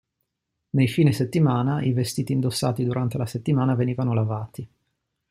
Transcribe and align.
Nei 0.71 0.87
fine 0.87 1.11
settimana, 1.11 1.83
i 1.83 1.93
vestiti 1.93 2.31
indossati 2.33 2.83
durante 2.83 3.19
la 3.19 3.27
settimana 3.27 3.75
venivano 3.75 4.15
lavati. 4.15 4.67